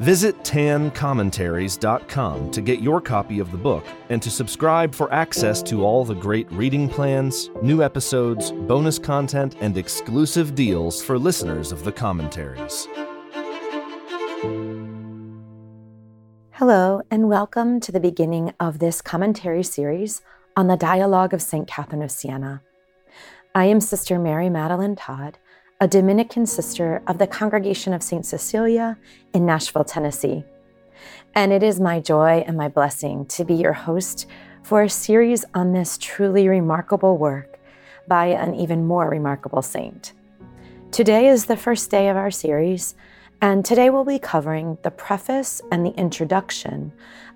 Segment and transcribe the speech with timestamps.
[0.00, 5.84] Visit tancommentaries.com to get your copy of the book and to subscribe for access to
[5.84, 11.84] all the great reading plans, new episodes, bonus content, and exclusive deals for listeners of
[11.84, 12.88] the commentaries.
[16.52, 20.22] Hello, and welcome to the beginning of this commentary series
[20.56, 21.68] on the Dialogue of St.
[21.68, 22.62] Catherine of Siena.
[23.54, 25.38] I am Sister Mary Madeline Todd
[25.82, 28.24] a Dominican sister of the Congregation of St.
[28.24, 28.96] Cecilia
[29.34, 30.44] in Nashville, Tennessee.
[31.34, 34.26] And it is my joy and my blessing to be your host
[34.62, 37.58] for a series on this truly remarkable work
[38.06, 40.12] by an even more remarkable saint.
[40.92, 42.94] Today is the first day of our series,
[43.40, 46.92] and today we'll be covering the preface and the introduction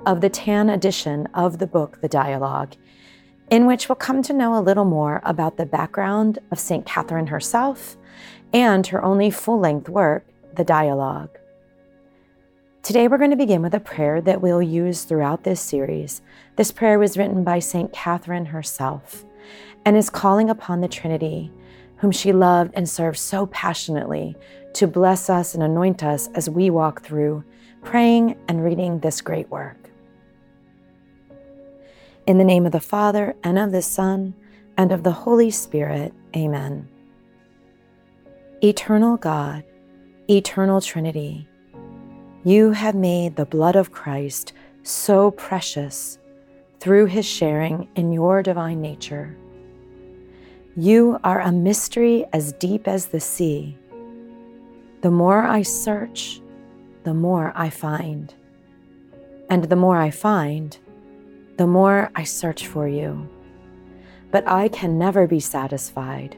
[0.06, 2.76] of the TAN edition of the book, The Dialogue,
[3.50, 6.84] in which we'll come to know a little more about the background of St.
[6.84, 7.96] Catherine herself
[8.52, 11.38] and her only full length work, The Dialogue.
[12.82, 16.22] Today, we're going to begin with a prayer that we'll use throughout this series.
[16.56, 17.92] This prayer was written by St.
[17.92, 19.24] Catherine herself
[19.84, 21.50] and is calling upon the Trinity,
[21.96, 24.36] whom she loved and served so passionately,
[24.74, 27.42] to bless us and anoint us as we walk through
[27.82, 29.90] praying and reading this great work.
[32.26, 34.34] In the name of the Father, and of the Son,
[34.76, 36.88] and of the Holy Spirit, amen.
[38.64, 39.62] Eternal God,
[40.28, 41.46] eternal Trinity,
[42.42, 46.18] you have made the blood of Christ so precious
[46.80, 49.36] through his sharing in your divine nature.
[50.76, 53.78] You are a mystery as deep as the sea.
[55.02, 56.40] The more I search,
[57.04, 58.34] the more I find.
[59.48, 60.76] And the more I find,
[61.56, 63.28] the more I search for you.
[64.30, 66.36] But I can never be satisfied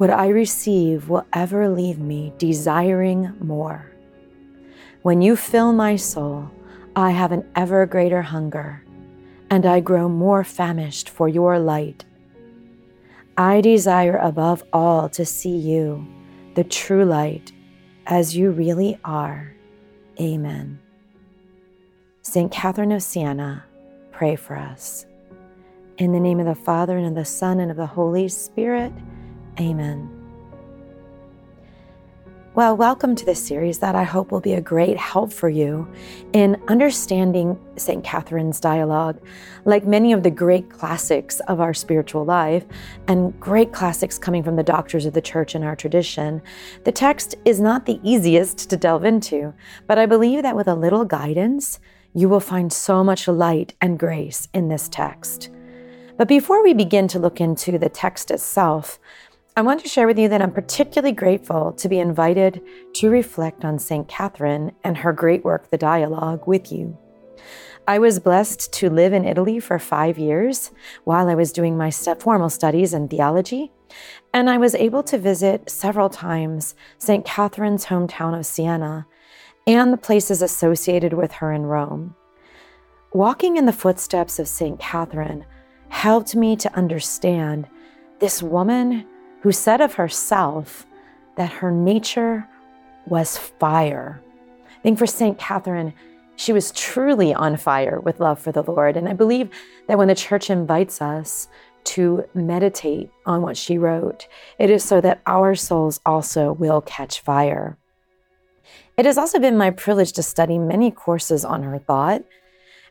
[0.00, 3.92] what I receive will ever leave me desiring more.
[5.02, 6.50] When you fill my soul,
[6.96, 8.82] I have an ever greater hunger,
[9.50, 12.06] and I grow more famished for your light.
[13.36, 16.06] I desire above all to see you,
[16.54, 17.52] the true light,
[18.06, 19.52] as you really are.
[20.18, 20.78] Amen.
[22.22, 22.50] St.
[22.50, 23.66] Catherine of Siena,
[24.20, 25.06] pray for us.
[25.96, 28.92] In the name of the Father, and of the Son, and of the Holy Spirit,
[29.58, 30.10] Amen.
[32.54, 35.88] Well, welcome to this series that I hope will be a great help for you
[36.34, 38.04] in understanding St.
[38.04, 39.18] Catherine's dialogue.
[39.64, 42.66] Like many of the great classics of our spiritual life
[43.08, 46.42] and great classics coming from the doctors of the church in our tradition,
[46.84, 49.54] the text is not the easiest to delve into,
[49.86, 51.80] but I believe that with a little guidance,
[52.14, 55.50] you will find so much light and grace in this text.
[56.16, 58.98] But before we begin to look into the text itself,
[59.56, 62.62] I want to share with you that I'm particularly grateful to be invited
[62.94, 64.06] to reflect on St.
[64.08, 66.96] Catherine and her great work, The Dialogue, with you.
[67.88, 70.70] I was blessed to live in Italy for five years
[71.04, 73.72] while I was doing my formal studies in theology,
[74.32, 77.24] and I was able to visit several times St.
[77.24, 79.06] Catherine's hometown of Siena
[79.66, 82.14] and the places associated with her in Rome.
[83.12, 84.78] Walking in the footsteps of St.
[84.78, 85.44] Catherine
[85.88, 87.66] helped me to understand
[88.20, 89.06] this woman
[89.42, 90.86] who said of herself
[91.36, 92.46] that her nature
[93.06, 94.22] was fire.
[94.78, 95.38] I think for St.
[95.38, 95.92] Catherine,
[96.36, 98.96] she was truly on fire with love for the Lord.
[98.96, 99.50] And I believe
[99.88, 101.48] that when the church invites us
[101.84, 104.26] to meditate on what she wrote,
[104.58, 107.76] it is so that our souls also will catch fire.
[108.96, 112.22] It has also been my privilege to study many courses on her thought,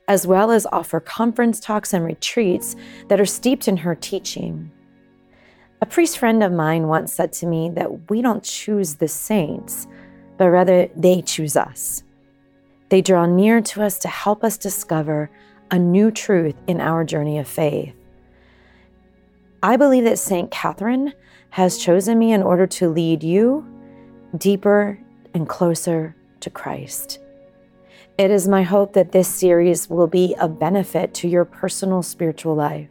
[0.07, 2.75] as well as offer conference talks and retreats
[3.09, 4.71] that are steeped in her teaching.
[5.81, 9.87] A priest friend of mine once said to me that we don't choose the saints,
[10.37, 12.03] but rather they choose us.
[12.89, 15.29] They draw near to us to help us discover
[15.71, 17.93] a new truth in our journey of faith.
[19.61, 20.49] I believe that St.
[20.49, 21.13] Catherine
[21.51, 23.65] has chosen me in order to lead you
[24.37, 24.99] deeper
[25.33, 27.19] and closer to Christ.
[28.17, 32.55] It is my hope that this series will be a benefit to your personal spiritual
[32.55, 32.89] life.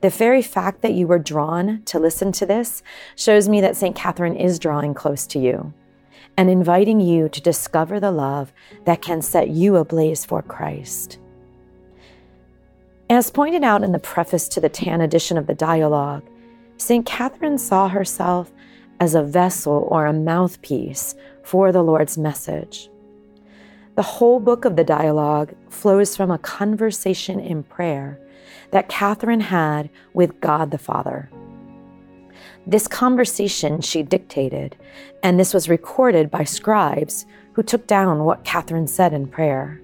[0.00, 2.82] The very fact that you were drawn to listen to this
[3.16, 3.94] shows me that St.
[3.94, 5.74] Catherine is drawing close to you
[6.38, 8.52] and inviting you to discover the love
[8.86, 11.18] that can set you ablaze for Christ.
[13.10, 16.22] As pointed out in the preface to the Tan edition of the dialogue,
[16.78, 17.04] St.
[17.04, 18.50] Catherine saw herself
[19.00, 21.14] as a vessel or a mouthpiece
[21.50, 22.88] for the Lord's message.
[23.96, 28.20] The whole book of the dialogue flows from a conversation in prayer
[28.70, 31.28] that Catherine had with God the Father.
[32.68, 34.76] This conversation she dictated,
[35.24, 39.80] and this was recorded by scribes who took down what Catherine said in prayer.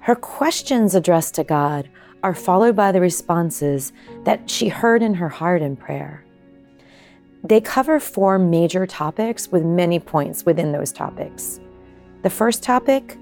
[0.00, 1.88] Her questions addressed to God
[2.24, 3.92] are followed by the responses
[4.24, 6.23] that she heard in her heart in prayer.
[7.44, 11.60] They cover four major topics with many points within those topics.
[12.22, 13.18] The first topic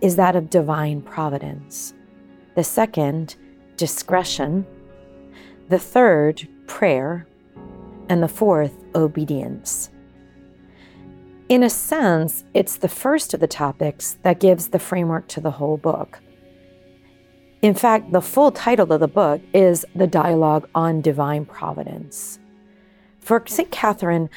[0.00, 1.94] is that of divine providence.
[2.56, 3.36] The second,
[3.76, 4.66] discretion.
[5.68, 7.28] The third, prayer.
[8.08, 9.88] And the fourth, obedience.
[11.48, 15.52] In a sense, it's the first of the topics that gives the framework to the
[15.52, 16.18] whole book.
[17.62, 22.40] In fact, the full title of the book is The Dialogue on Divine Providence.
[23.24, 23.70] For St.
[23.70, 24.28] Catherine,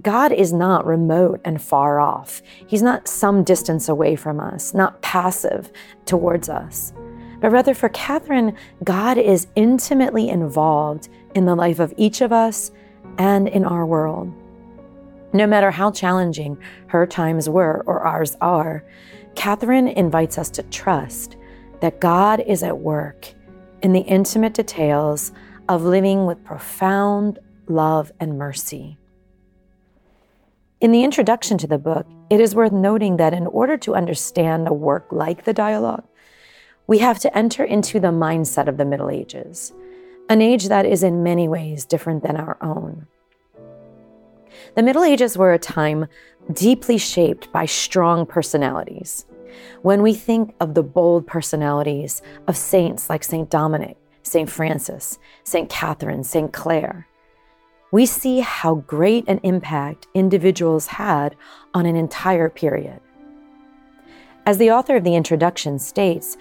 [0.00, 2.42] God is not remote and far off.
[2.68, 5.72] He's not some distance away from us, not passive
[6.04, 6.92] towards us.
[7.40, 12.70] But rather, for Catherine, God is intimately involved in the life of each of us
[13.18, 14.32] and in our world.
[15.32, 16.56] No matter how challenging
[16.86, 18.84] her times were or ours are,
[19.34, 21.36] Catherine invites us to trust
[21.80, 23.34] that God is at work
[23.82, 25.32] in the intimate details
[25.68, 28.98] of living with profound love and mercy.
[30.80, 34.68] In the introduction to the book, it is worth noting that in order to understand
[34.68, 36.04] a work like the dialogue,
[36.86, 39.72] we have to enter into the mindset of the Middle Ages,
[40.28, 43.06] an age that is in many ways different than our own.
[44.74, 46.06] The Middle Ages were a time
[46.52, 49.24] deeply shaped by strong personalities.
[49.82, 53.48] When we think of the bold personalities of saints like St.
[53.48, 54.50] Dominic, St.
[54.50, 55.70] Francis, St.
[55.70, 56.52] Catherine, St.
[56.52, 57.06] Clare,
[57.92, 61.36] we see how great an impact individuals had
[61.74, 63.00] on an entire period.
[64.44, 66.36] As the author of the introduction states,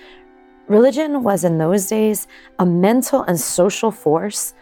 [0.68, 2.28] religion was in those days
[2.60, 4.54] a mental and social force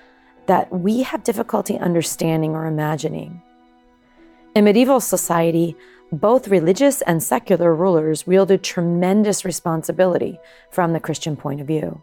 [0.45, 3.41] that we have difficulty understanding or imagining.
[4.55, 5.75] In medieval society,
[6.11, 10.37] both religious and secular rulers wielded tremendous responsibility
[10.69, 12.01] from the Christian point of view.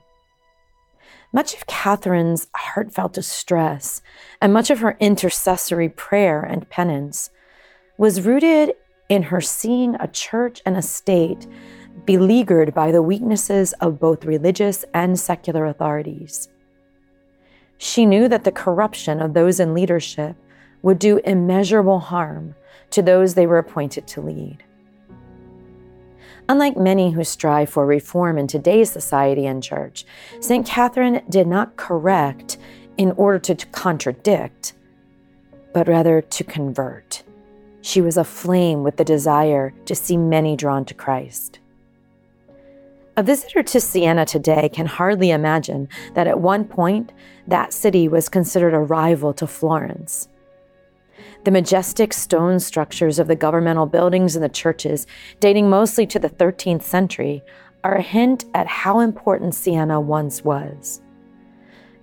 [1.33, 4.03] Much of Catherine's heartfelt distress
[4.41, 7.31] and much of her intercessory prayer and penance
[7.97, 8.75] was rooted
[9.09, 11.47] in her seeing a church and a state
[12.05, 16.49] beleaguered by the weaknesses of both religious and secular authorities.
[17.79, 20.37] She knew that the corruption of those in leadership
[20.83, 22.55] would do immeasurable harm
[22.91, 24.65] to those they were appointed to lead.
[26.51, 30.05] Unlike many who strive for reform in today's society and church,
[30.41, 30.67] St.
[30.67, 32.59] Catherine did not correct
[32.97, 34.73] in order to contradict,
[35.73, 37.23] but rather to convert.
[37.83, 41.61] She was aflame with the desire to see many drawn to Christ.
[43.17, 47.13] A visitor to Siena today can hardly imagine that at one point
[47.47, 50.27] that city was considered a rival to Florence.
[51.45, 55.07] The majestic stone structures of the governmental buildings and the churches,
[55.41, 57.43] dating mostly to the 13th century,
[57.83, 61.01] are a hint at how important Siena once was.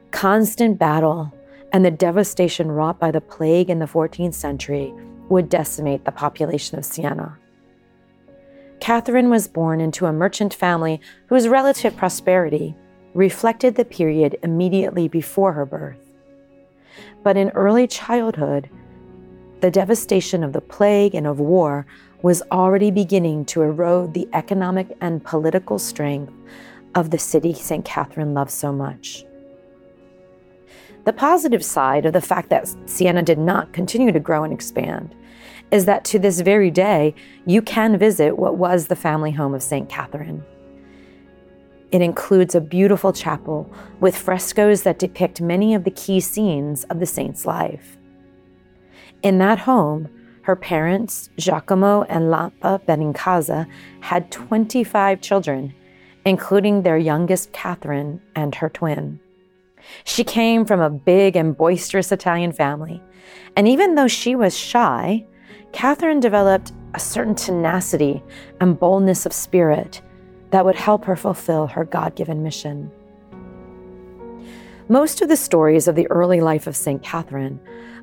[0.10, 1.32] Constant battle
[1.72, 4.92] and the devastation wrought by the plague in the 14th century
[5.30, 7.38] would decimate the population of Siena.
[8.80, 12.76] Catherine was born into a merchant family whose relative prosperity
[13.14, 16.00] reflected the period immediately before her birth.
[17.24, 18.70] But in early childhood,
[19.60, 21.86] the devastation of the plague and of war
[22.22, 26.34] was already beginning to erode the economic and political strength
[26.96, 27.86] of the city St.
[27.86, 29.26] Catherine loved so much.
[31.06, 35.16] The positive side of the fact that Siena did not continue to grow and expand
[35.72, 37.14] is that to this very day,
[37.46, 39.90] you can visit what was the family home of St.
[39.90, 40.44] Catherine.
[41.92, 47.00] It includes a beautiful chapel with frescoes that depict many of the key scenes of
[47.00, 47.97] the saint's life.
[49.28, 50.08] In that home,
[50.44, 53.68] her parents, Giacomo and Lapa Benincasa,
[54.00, 55.74] had 25 children,
[56.24, 59.20] including their youngest, Catherine, and her twin.
[60.06, 63.04] She came from a big and boisterous Italian family,
[63.58, 65.26] and even though she was shy,
[65.74, 68.24] Catherine developed a certain tenacity
[68.62, 70.02] and boldness of spirit
[70.52, 72.90] that would help her fulfill her God given mission.
[74.90, 77.04] Most of the stories of the early life of St.
[77.04, 77.60] Catherine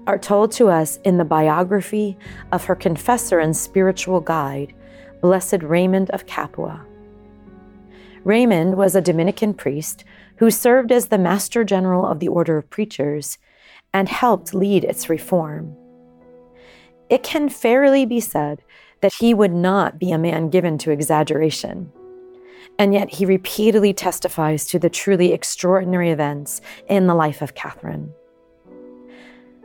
[0.07, 2.19] are told to us in the biography
[2.53, 4.75] of her confessor and spiritual guide,
[5.23, 6.85] Blessed Raymond of Capua.
[8.23, 10.05] Raymond was a Dominican priest
[10.37, 13.39] who served as the Master General of the Order of Preachers
[13.95, 15.75] and helped lead its reform.
[17.09, 18.61] It can fairly be said
[19.01, 21.91] that he would not be a man given to exaggeration.
[22.79, 28.13] And yet he repeatedly testifies to the truly extraordinary events in the life of Catherine.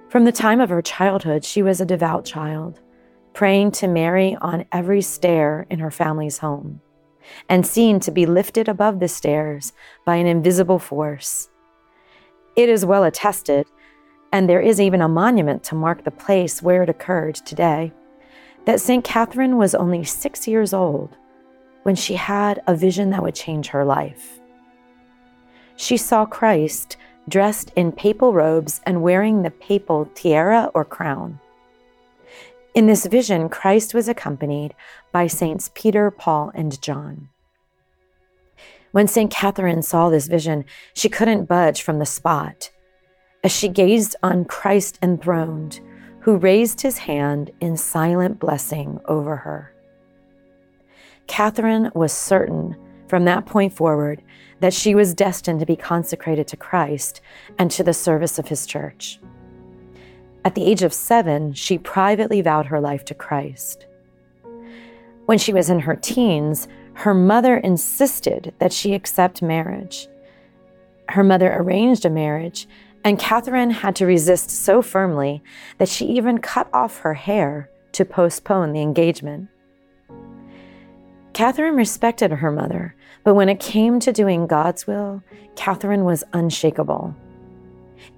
[0.10, 2.80] From the time of her childhood, she was a devout child,
[3.34, 6.82] praying to Mary on every stair in her family's home,
[7.48, 9.72] and seen to be lifted above the stairs
[10.06, 11.50] by an invisible force.
[12.56, 13.68] It is well attested,
[14.32, 17.94] and there is even a monument to mark the place where it occurred today,
[18.66, 19.04] that St.
[19.04, 21.16] Catherine was only six years old
[21.84, 24.40] when she had a vision that would change her life.
[25.76, 31.40] She saw Christ dressed in papal robes and wearing the papal tiara or crown.
[32.74, 34.74] In this vision, Christ was accompanied
[35.12, 37.30] by Saints Peter, Paul, and John.
[38.92, 39.32] When St.
[39.32, 42.72] Catherine saw this vision, she couldn't budge from the spot
[43.44, 45.80] as she gazed on Christ enthroned,
[46.22, 49.74] who raised his hand in silent blessing over her.
[51.30, 52.76] Catherine was certain
[53.08, 54.22] from that point forward
[54.60, 57.22] that she was destined to be consecrated to Christ
[57.58, 59.20] and to the service of his church.
[60.44, 63.86] At the age of seven, she privately vowed her life to Christ.
[65.28, 70.08] When she was in her teens, her mother insisted that she accept marriage.
[71.10, 72.68] Her mother arranged a marriage,
[73.04, 75.44] and Catherine had to resist so firmly
[75.78, 79.48] that she even cut off her hair to postpone the engagement.
[81.40, 82.94] Catherine respected her mother,
[83.24, 85.24] but when it came to doing God's will,
[85.56, 87.16] Catherine was unshakable.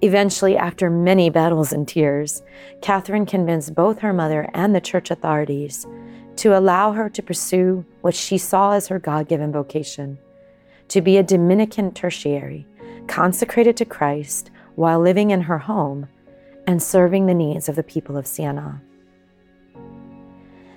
[0.00, 2.42] Eventually, after many battles and tears,
[2.80, 5.86] Catherine convinced both her mother and the church authorities
[6.34, 10.18] to allow her to pursue what she saw as her God given vocation
[10.88, 12.66] to be a Dominican tertiary,
[13.06, 16.08] consecrated to Christ while living in her home
[16.66, 18.82] and serving the needs of the people of Siena.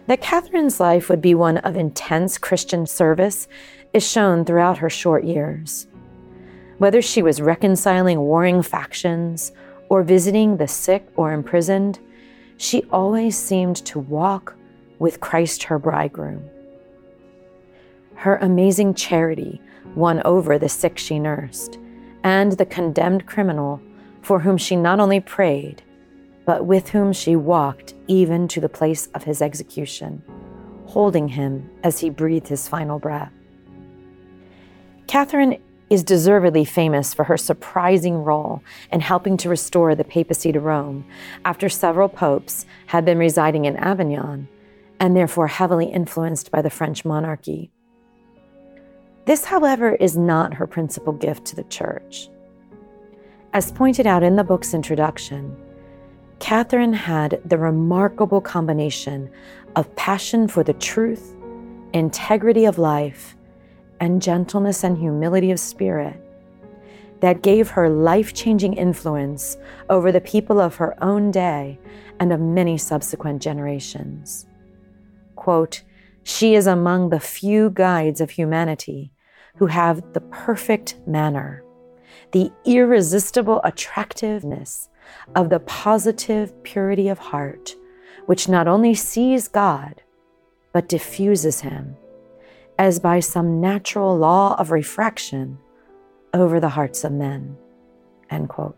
[0.07, 3.47] That Catherine's life would be one of intense Christian service
[3.93, 5.87] is shown throughout her short years.
[6.77, 9.51] Whether she was reconciling warring factions
[9.89, 11.99] or visiting the sick or imprisoned,
[12.57, 14.55] she always seemed to walk
[14.99, 16.49] with Christ her bridegroom.
[18.15, 19.61] Her amazing charity
[19.95, 21.79] won over the sick she nursed
[22.23, 23.81] and the condemned criminal
[24.21, 25.81] for whom she not only prayed,
[26.45, 30.21] but with whom she walked even to the place of his execution,
[30.85, 33.31] holding him as he breathed his final breath.
[35.07, 35.59] Catherine
[35.89, 41.05] is deservedly famous for her surprising role in helping to restore the papacy to Rome
[41.43, 44.47] after several popes had been residing in Avignon
[44.99, 47.69] and therefore heavily influenced by the French monarchy.
[49.25, 52.29] This, however, is not her principal gift to the church.
[53.53, 55.55] As pointed out in the book's introduction,
[56.39, 59.29] Catherine had the remarkable combination
[59.75, 61.35] of passion for the truth,
[61.93, 63.35] integrity of life,
[63.99, 66.21] and gentleness and humility of spirit
[67.21, 69.57] that gave her life changing influence
[69.89, 71.79] over the people of her own day
[72.19, 74.45] and of many subsequent generations.
[75.35, 75.81] Quote,
[76.23, 79.11] she is among the few guides of humanity
[79.55, 81.63] who have the perfect manner
[82.31, 84.89] the irresistible attractiveness
[85.35, 87.75] of the positive purity of heart,
[88.25, 90.01] which not only sees God,
[90.73, 91.95] but diffuses Him,
[92.77, 95.57] as by some natural law of refraction
[96.33, 97.57] over the hearts of men.
[98.29, 98.77] End quote.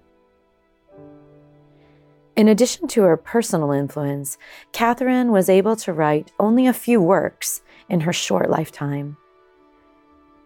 [2.35, 4.37] In addition to her personal influence,
[4.71, 9.17] Catherine was able to write only a few works in her short lifetime.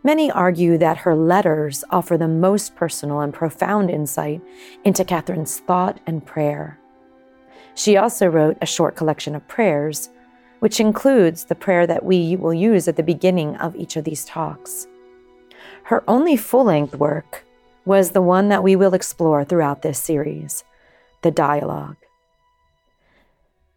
[0.04, 4.42] Many argue that her letters offer the most personal and profound insight
[4.84, 6.80] into Catherine's thought and prayer.
[7.76, 10.10] She also wrote a short collection of prayers,
[10.60, 14.26] which includes the prayer that we will use at the beginning of each of these
[14.26, 14.88] talks.
[15.84, 17.46] Her only full length work
[17.86, 20.64] was the one that we will explore throughout this series,
[21.22, 21.98] the Dialogue.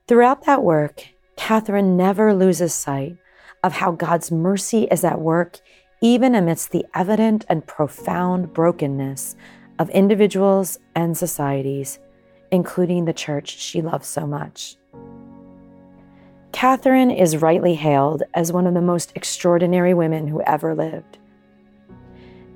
[0.07, 3.16] Throughout that work, Catherine never loses sight
[3.62, 5.61] of how God's mercy is at work
[6.05, 9.35] even amidst the evident and profound brokenness
[9.79, 11.99] of individuals and societies,
[12.51, 14.77] including the church she loves so much.
[16.53, 21.17] Catherine is rightly hailed as one of the most extraordinary women who ever lived.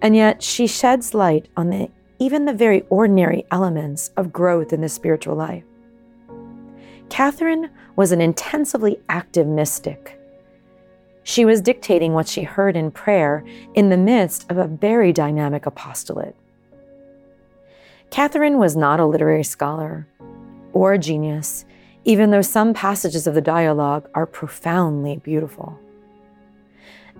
[0.03, 1.89] And yet she sheds light on the,
[2.19, 5.65] even the very ordinary elements of growth in the spiritual life.
[7.09, 10.18] Catherine was an intensively active mystic
[11.29, 13.45] She was dictating what she heard in prayer
[13.75, 16.35] in the midst of a very dynamic apostolate.
[18.09, 20.09] Catherine was not a literary scholar
[20.73, 21.67] or a genius,
[22.07, 25.79] even though some passages of the dialogue are profoundly beautiful.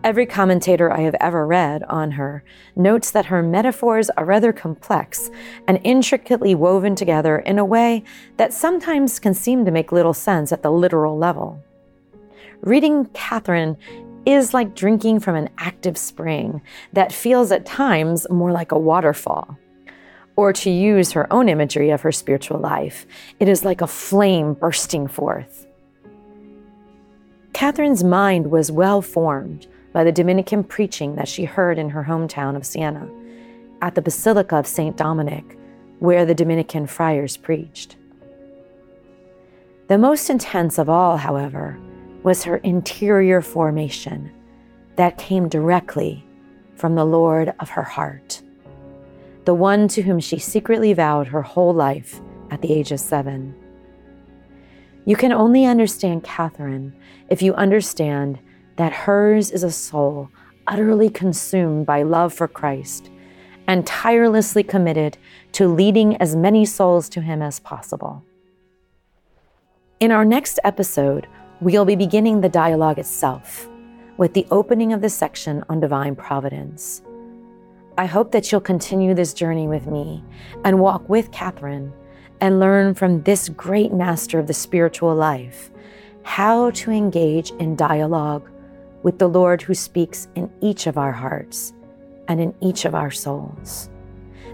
[0.03, 2.43] Every commentator I have ever read on her
[2.75, 5.31] notes that her metaphors are rather complex
[5.67, 8.05] and intricately woven together in a way
[8.39, 11.63] that sometimes can seem to make little sense at the literal level.
[12.63, 13.77] Reading Catherine
[14.27, 16.61] is like drinking from an active spring
[16.93, 19.57] that feels at times more like a waterfall.
[20.37, 23.07] Or to use her own imagery of her spiritual life,
[23.41, 25.67] it is like a flame bursting forth.
[27.53, 32.55] Catherine's mind was well formed by the Dominican preaching that she heard in her hometown
[32.55, 33.09] of Siena,
[33.83, 34.97] at the Basilica of St.
[34.97, 35.59] Dominic,
[36.01, 37.97] where the Dominican friars preached.
[39.89, 41.79] The most intense of all, however,
[42.23, 44.33] was her interior formation
[44.97, 46.27] that came directly
[46.75, 48.43] from the Lord of her heart,
[49.45, 52.21] the one to whom she secretly vowed her whole life
[52.51, 53.55] at the age of seven.
[55.05, 56.95] You can only understand Catherine
[57.29, 58.39] if you understand
[58.77, 60.31] that hers is a soul
[60.67, 63.11] utterly consumed by love for Christ
[63.67, 65.19] and tirelessly committed
[65.53, 68.25] to leading as many souls to Him as possible.
[70.01, 71.27] In our next episode,
[71.61, 73.69] we'll be beginning the dialogue itself
[74.17, 77.03] with the opening of the section on divine providence.
[77.97, 80.23] I hope that you'll continue this journey with me
[80.65, 81.93] and walk with Catherine
[82.41, 85.71] and learn from this great master of the spiritual life
[86.23, 88.49] how to engage in dialogue
[89.03, 91.73] with the Lord who speaks in each of our hearts
[92.29, 93.91] and in each of our souls.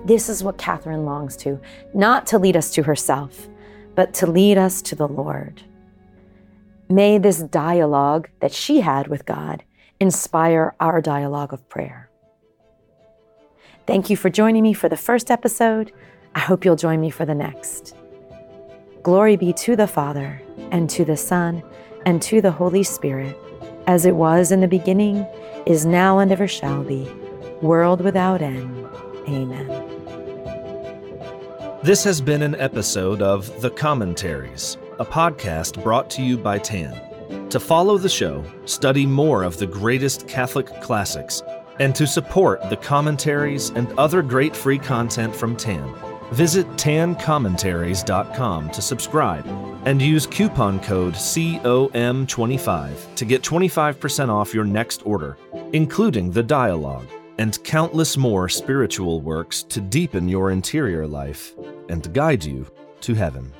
[0.07, 1.61] This is what Catherine longs to,
[1.93, 3.49] not to lead us to herself,
[3.95, 5.63] but to lead us to the Lord.
[6.89, 9.65] May this dialogue that she had with God
[10.01, 12.11] inspire our dialogue of prayer.
[13.87, 15.93] Thank you for joining me for the first episode.
[16.35, 17.97] I hope you'll join me for the next.
[19.03, 21.63] Glory be to the Father, and to the Son,
[22.07, 23.37] and to the Holy Spirit
[23.87, 25.27] as it was in the beginning,
[25.67, 27.09] is now, and ever shall be,
[27.61, 28.87] world without end.
[29.29, 29.67] Amen.
[31.83, 37.49] This has been an episode of The Commentaries, a podcast brought to you by TAN.
[37.51, 41.43] To follow the show, study more of the greatest Catholic classics,
[41.81, 45.95] and to support the commentaries and other great free content from TAN,
[46.33, 49.47] visit tancommentaries.com to subscribe
[49.85, 55.37] and use coupon code COM25 to get 25% off your next order,
[55.73, 57.07] including the dialogue
[57.39, 61.55] and countless more spiritual works to deepen your interior life
[61.89, 62.67] and guide you
[63.01, 63.53] to heaven.